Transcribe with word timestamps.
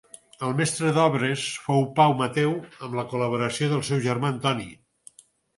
El 0.45 0.53
mestre 0.59 0.93
d'obres 0.95 1.43
fou 1.67 1.85
Pau 2.01 2.17
Mateu, 2.23 2.55
amb 2.87 2.97
la 3.01 3.05
col·laboració 3.13 3.71
del 3.75 3.87
seu 3.91 4.03
germà 4.11 4.33
Antoni. 4.37 4.71